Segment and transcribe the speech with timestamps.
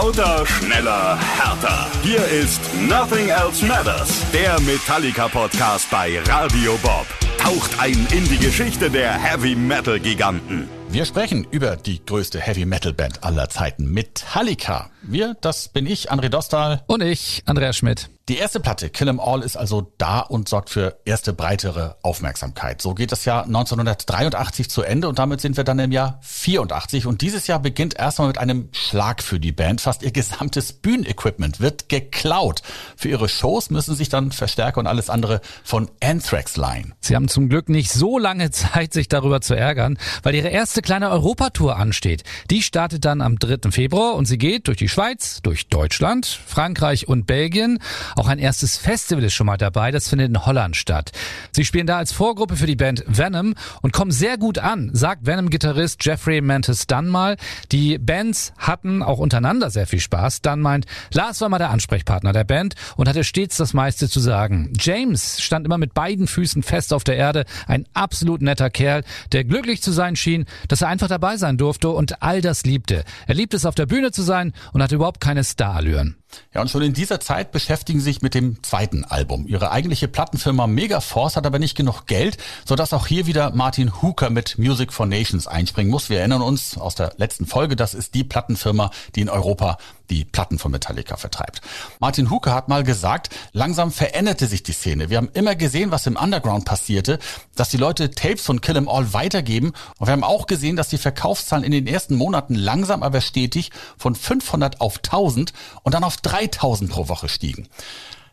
[0.00, 1.90] Lauter, schneller, härter.
[2.04, 7.04] Hier ist Nothing Else Matters, der Metallica-Podcast bei Radio Bob.
[7.36, 10.68] Taucht ein in die Geschichte der Heavy Metal-Giganten.
[10.88, 14.88] Wir sprechen über die größte Heavy Metal Band aller Zeiten, Metallica.
[15.02, 16.84] Wir, das bin ich, André Dostal.
[16.86, 18.08] Und ich, Andreas Schmidt.
[18.28, 22.82] Die erste Platte, Kill 'em All, ist also da und sorgt für erste breitere Aufmerksamkeit.
[22.82, 27.06] So geht das Jahr 1983 zu Ende und damit sind wir dann im Jahr 84.
[27.06, 29.80] Und dieses Jahr beginnt erstmal mit einem Schlag für die Band.
[29.80, 32.60] Fast ihr gesamtes Bühnenequipment wird geklaut.
[32.98, 36.92] Für ihre Shows müssen sich dann Verstärker und alles andere von Anthrax leihen.
[37.00, 40.82] Sie haben zum Glück nicht so lange Zeit, sich darüber zu ärgern, weil ihre erste
[40.82, 42.24] kleine Europatour ansteht.
[42.50, 43.70] Die startet dann am 3.
[43.70, 47.78] Februar und sie geht durch die Schweiz, durch Deutschland, Frankreich und Belgien.
[48.18, 51.12] Auch ein erstes Festival ist schon mal dabei, das findet in Holland statt.
[51.52, 55.24] Sie spielen da als Vorgruppe für die Band Venom und kommen sehr gut an, sagt
[55.24, 57.36] Venom-Gitarrist Jeffrey Mantis Dunn mal.
[57.70, 60.42] Die Bands hatten auch untereinander sehr viel Spaß.
[60.42, 64.18] Dunn meint, Lars war mal der Ansprechpartner der Band und hatte stets das meiste zu
[64.18, 64.72] sagen.
[64.80, 69.44] James stand immer mit beiden Füßen fest auf der Erde, ein absolut netter Kerl, der
[69.44, 73.04] glücklich zu sein schien, dass er einfach dabei sein durfte und all das liebte.
[73.28, 76.16] Er liebt es, auf der Bühne zu sein und hatte überhaupt keine Starallüren.
[76.54, 79.46] Ja, und schon in dieser Zeit beschäftigen sie sich mit dem zweiten Album.
[79.46, 84.30] Ihre eigentliche Plattenfirma Megaforce hat aber nicht genug Geld, sodass auch hier wieder Martin Hooker
[84.30, 86.10] mit Music for Nations einspringen muss.
[86.10, 89.78] Wir erinnern uns aus der letzten Folge, das ist die Plattenfirma, die in Europa
[90.10, 91.60] die Platten von Metallica vertreibt.
[91.98, 95.10] Martin Hooker hat mal gesagt, langsam veränderte sich die Szene.
[95.10, 97.18] Wir haben immer gesehen, was im Underground passierte,
[97.54, 99.72] dass die Leute Tapes von Kill 'Em All weitergeben.
[99.98, 103.70] Und wir haben auch gesehen, dass die Verkaufszahlen in den ersten Monaten langsam aber stetig
[103.96, 107.68] von 500 auf 1000 und dann auf 3000 pro Woche stiegen.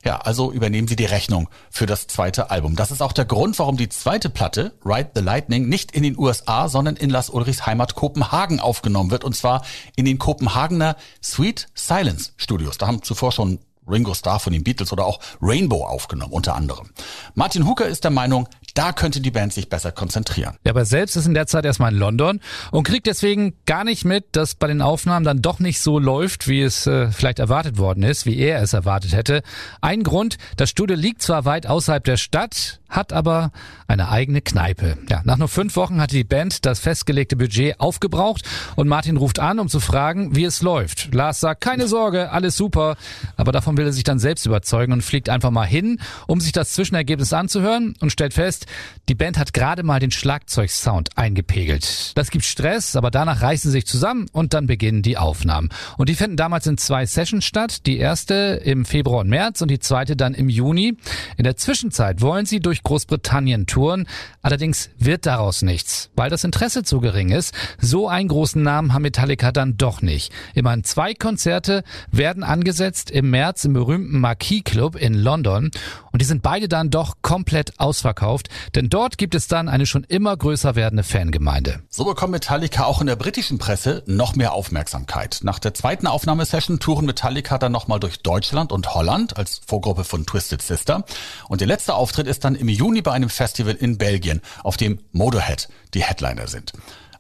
[0.06, 2.75] Ja, also übernehmen Sie die Rechnung für das zweite Album.
[2.75, 6.16] Das ist auch der Grund, warum die zweite Platte, Ride the Lightning, nicht in den
[6.16, 9.23] USA, sondern in Lars Ulrichs Heimat Kopenhagen aufgenommen wird.
[9.23, 12.78] Und zwar in den Kopenhagener Sweet Silence Studios.
[12.78, 16.92] Da haben zuvor schon Ringo Starr von den Beatles oder auch Rainbow aufgenommen, unter anderem.
[17.34, 20.58] Martin Hooker ist der Meinung, da könnte die Band sich besser konzentrieren.
[20.63, 22.41] Ja, aber selbst ist in der Zeit erstmal in London
[22.72, 26.47] und kriegt deswegen gar nicht mit, dass bei den Aufnahmen dann doch nicht so läuft,
[26.47, 29.41] wie es äh, vielleicht erwartet worden ist, wie er es erwartet hätte.
[29.81, 33.52] Ein Grund, das Studio liegt zwar weit außerhalb der Stadt, hat aber
[33.88, 34.97] eine eigene Kneipe.
[35.09, 38.44] Ja, nach nur fünf Wochen hatte die Band das festgelegte Budget aufgebraucht
[38.75, 41.13] und Martin ruft an, um zu fragen, wie es läuft.
[41.13, 42.97] Lars sagt, keine Sorge, alles super,
[43.38, 46.52] aber davon will er sich dann selbst überzeugen und fliegt einfach mal hin, um sich
[46.52, 48.65] das Zwischenergebnis anzuhören und stellt fest,
[49.09, 52.12] die Band hat gerade mal den Schlagzeugsound eingepegelt.
[52.16, 55.70] Das gibt Stress, aber danach reißen sie sich zusammen und dann beginnen die Aufnahmen.
[55.98, 57.86] Und die finden damals in zwei Sessions statt.
[57.86, 60.98] Die erste im Februar und März und die zweite dann im Juni.
[61.38, 64.08] In der Zwischenzeit wollen sie durch Großbritannien touren.
[64.42, 67.54] Allerdings wird daraus nichts, weil das Interesse zu gering ist.
[67.80, 70.34] So einen großen Namen haben Metallica dann doch nicht.
[70.54, 75.72] Immerhin zwei Konzerte werden angesetzt im März im berühmten Marquis Club in London
[76.16, 80.06] und die sind beide dann doch komplett ausverkauft, denn dort gibt es dann eine schon
[80.06, 81.81] immer größer werdende Fangemeinde.
[81.90, 85.42] So bekommt Metallica auch in der britischen Presse noch mehr Aufmerksamkeit.
[85.44, 90.25] Nach der zweiten Aufnahmesession touren Metallica dann nochmal durch Deutschland und Holland als Vorgruppe von
[90.25, 91.04] Twisted Sister
[91.50, 95.00] und der letzte Auftritt ist dann im Juni bei einem Festival in Belgien, auf dem
[95.12, 96.72] Motorhead die Headliner sind.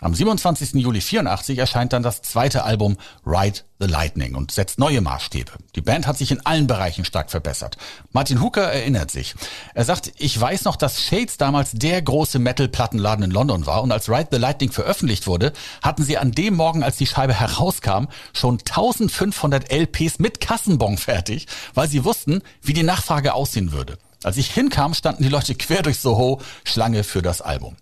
[0.05, 0.75] Am 27.
[0.75, 5.53] Juli 84 erscheint dann das zweite Album Ride the Lightning und setzt neue Maßstäbe.
[5.75, 7.77] Die Band hat sich in allen Bereichen stark verbessert.
[8.11, 9.33] Martin Hooker erinnert sich.
[9.73, 13.91] Er sagt, ich weiß noch, dass Shades damals der große Metal-Plattenladen in London war und
[13.91, 18.05] als Ride the Lightning veröffentlicht wurde, hatten sie an dem Morgen, als die Scheibe herauskam,
[18.31, 23.97] schon 1500 LPs mit Kassenbon fertig, weil sie wussten, wie die Nachfrage aussehen würde.
[24.23, 27.75] Als ich hinkam, standen die Leute quer durch Soho Schlange für das Album.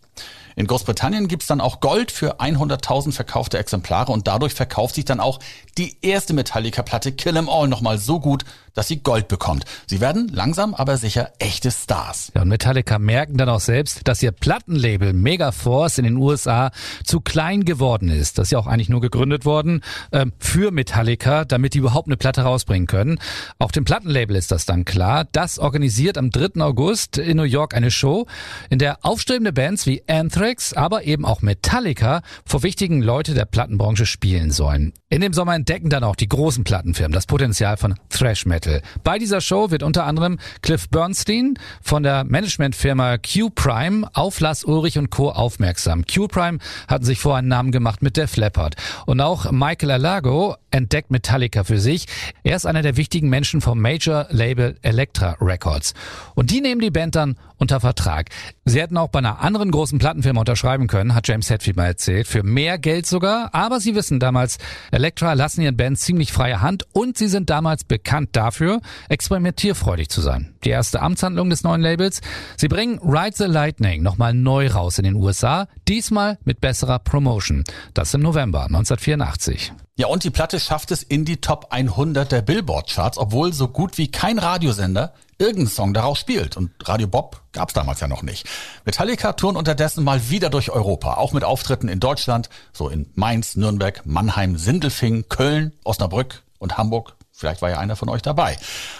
[0.55, 5.19] In Großbritannien gibt's dann auch Gold für 100.000 verkaufte Exemplare und dadurch verkauft sich dann
[5.19, 5.39] auch
[5.77, 9.65] die erste Metallica-Platte Kill 'Em All nochmal so gut, dass sie Gold bekommt.
[9.87, 12.31] Sie werden langsam aber sicher echte Stars.
[12.35, 16.71] Ja, und Metallica merken dann auch selbst, dass ihr Plattenlabel Megaforce in den USA
[17.03, 18.37] zu klein geworden ist.
[18.37, 22.17] Das ist ja auch eigentlich nur gegründet worden äh, für Metallica, damit die überhaupt eine
[22.17, 23.19] Platte rausbringen können.
[23.59, 25.25] Auf dem Plattenlabel ist das dann klar.
[25.31, 26.61] Das organisiert am 3.
[26.61, 28.27] August in New York eine Show,
[28.69, 34.05] in der aufstrebende Bands wie Anthrax, aber eben auch Metallica vor wichtigen Leute der Plattenbranche
[34.05, 34.93] spielen sollen.
[35.09, 38.62] In dem Sommer entdecken dann auch die großen Plattenfirmen das Potenzial von Thrash Metal.
[39.03, 44.63] Bei dieser Show wird unter anderem Cliff Bernstein von der Managementfirma Q Prime auf Lars
[44.63, 45.29] Ulrich und Co.
[45.29, 46.05] aufmerksam.
[46.05, 48.75] Q Prime hatten sich vor einen Namen gemacht mit Def Leppard.
[49.05, 52.07] Und auch Michael Alago entdeckt Metallica für sich.
[52.43, 55.93] Er ist einer der wichtigen Menschen vom Major Label Elektra Records.
[56.35, 58.29] Und die nehmen die Band dann unter Vertrag.
[58.65, 62.27] Sie hätten auch bei einer anderen großen Plattenfirma unterschreiben können, hat James Hetfield mal erzählt,
[62.27, 63.55] für mehr Geld sogar.
[63.55, 64.57] Aber sie wissen damals,
[64.91, 70.21] Elektra lassen ihren Bands ziemlich freie Hand und sie sind damals bekannt dafür, experimentierfreudig zu
[70.21, 70.53] sein.
[70.65, 72.21] Die erste Amtshandlung des neuen Labels,
[72.57, 77.63] sie bringen Ride the Lightning nochmal neu raus in den USA, diesmal mit besserer Promotion.
[77.93, 79.71] Das im November 1984.
[79.95, 83.97] Ja, und die Platte schafft es in die Top 100 der Billboard-Charts, obwohl so gut
[83.97, 86.57] wie kein Radiosender irgendeinen Song darauf spielt.
[86.57, 88.47] Und Radio Bob gab's damals ja noch nicht.
[88.85, 93.55] Metallica touren unterdessen mal wieder durch Europa, auch mit Auftritten in Deutschland, so in Mainz,
[93.55, 97.15] Nürnberg, Mannheim, Sindelfingen, Köln, Osnabrück und Hamburg.
[97.35, 98.57] Vielleicht war ja einer von euch dabei.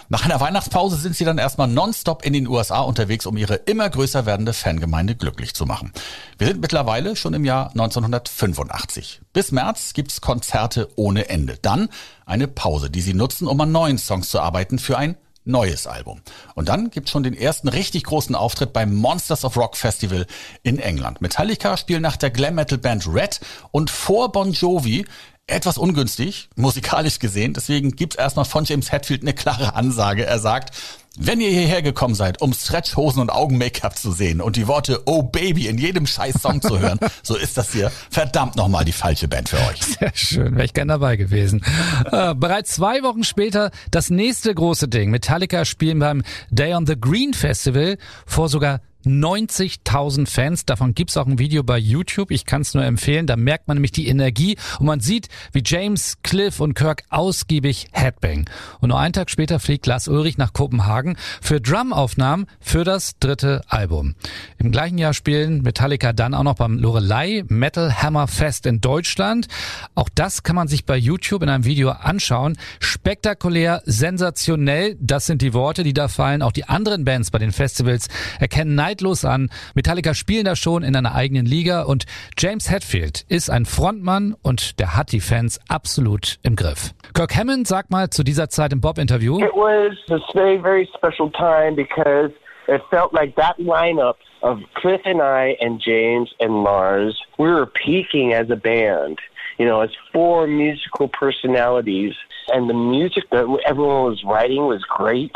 [0.09, 3.87] Nach einer Weihnachtspause sind sie dann erstmal nonstop in den USA unterwegs, um ihre immer
[3.89, 5.93] größer werdende Fangemeinde glücklich zu machen.
[6.39, 9.21] Wir sind mittlerweile schon im Jahr 1985.
[9.33, 11.59] Bis März gibt's Konzerte ohne Ende.
[11.61, 11.89] Dann
[12.25, 16.21] eine Pause, die sie nutzen, um an neuen Songs zu arbeiten für ein neues Album.
[16.55, 20.25] Und dann gibt's schon den ersten richtig großen Auftritt beim Monsters of Rock Festival
[20.63, 21.21] in England.
[21.21, 23.39] Metallica spielen nach der Glam Metal Band Red
[23.71, 25.05] und vor Bon Jovi
[25.45, 27.53] etwas ungünstig, musikalisch gesehen.
[27.53, 30.25] Deswegen gibt's erstmal von James Hetfield eine klare Ansage.
[30.25, 30.71] Er sagt,
[31.17, 35.21] wenn ihr hierher gekommen seid, um Stretchhosen und Augen-Make-up zu sehen und die Worte Oh
[35.21, 39.27] Baby in jedem scheiß Song zu hören, so ist das hier verdammt nochmal die falsche
[39.27, 39.81] Band für euch.
[39.81, 41.63] Sehr schön, wäre ich gern dabei gewesen.
[42.11, 45.11] Äh, bereits zwei Wochen später das nächste große Ding.
[45.11, 50.65] Metallica spielen beim Day on the Green Festival vor sogar 90.000 Fans.
[50.65, 52.31] Davon gibt's auch ein Video bei YouTube.
[52.31, 53.27] Ich kann es nur empfehlen.
[53.27, 57.87] Da merkt man nämlich die Energie und man sieht, wie James, Cliff und Kirk ausgiebig
[57.91, 58.49] Headbang.
[58.79, 63.61] Und nur einen Tag später fliegt Lars Ulrich nach Kopenhagen für Drumaufnahmen für das dritte
[63.67, 64.15] Album.
[64.57, 69.47] Im gleichen Jahr spielen Metallica dann auch noch beim Lorelei Metal Hammer Fest in Deutschland.
[69.95, 72.57] Auch das kann man sich bei YouTube in einem Video anschauen.
[72.79, 74.97] Spektakulär, sensationell.
[74.99, 76.41] Das sind die Worte, die da fallen.
[76.41, 78.07] Auch die anderen Bands bei den Festivals
[78.39, 79.49] erkennen neidlos an.
[79.75, 82.05] Metallica spielen da schon in einer eigenen Liga und
[82.37, 86.93] James Hetfield ist ein Frontmann und der hat die Fans absolut im Griff.
[87.13, 89.39] Kirk Hammond sagt mal zu dieser Zeit im Bob-Interview.
[89.39, 92.31] It was a very, very special time because
[92.67, 97.65] it felt like that lineup of Cliff and I and James and Lars, we were
[97.65, 99.19] peaking as a band.
[99.59, 102.13] You know, as four musical personalities,
[102.51, 105.31] and the music that everyone was writing was great.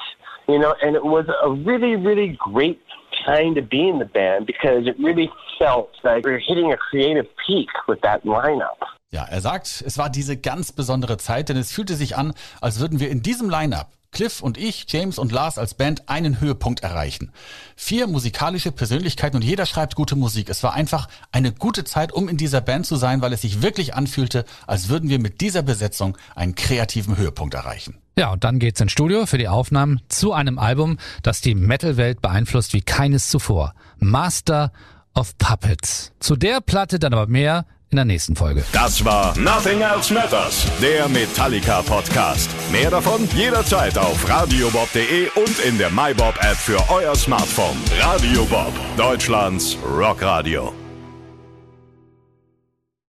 [0.47, 2.81] You know, and it was a really, really great
[3.25, 6.77] time to be in the band because it really felt like we were hitting a
[6.77, 8.77] creative peak with that lineup.
[9.09, 12.79] Ja, er sagt, es war diese ganz besondere Zeit, denn es fühlte sich an, als
[12.79, 16.79] würden wir in diesem Line-up Cliff und ich, James und Lars als Band einen Höhepunkt
[16.79, 17.31] erreichen.
[17.75, 20.49] Vier musikalische Persönlichkeiten und jeder schreibt gute Musik.
[20.49, 23.61] Es war einfach eine gute Zeit, um in dieser Band zu sein, weil es sich
[23.61, 27.99] wirklich anfühlte, als würden wir mit dieser Besetzung einen kreativen Höhepunkt erreichen.
[28.17, 32.19] Ja, und dann geht's ins Studio für die Aufnahmen zu einem Album, das die Metal-Welt
[32.19, 33.75] beeinflusst wie keines zuvor.
[33.99, 34.71] Master
[35.13, 36.11] of Puppets.
[36.19, 38.63] Zu der Platte dann aber mehr in der nächsten Folge.
[38.71, 42.49] Das war Nothing Else Matters, der Metallica Podcast.
[42.71, 47.77] Mehr davon jederzeit auf radiobob.de und in der MyBob App für euer Smartphone.
[48.01, 50.86] Radio Bob, Deutschlands Rockradio.